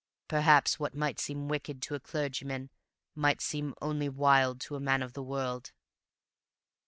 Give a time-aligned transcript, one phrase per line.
[0.27, 2.71] "Perhaps what might seem wicked to a clergyman
[3.13, 5.73] might seem only wild to a man of the world."